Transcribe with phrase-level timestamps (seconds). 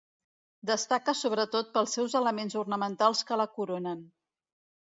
[0.69, 4.05] Destaca sobretot pels seus elements ornamentals que la coronen.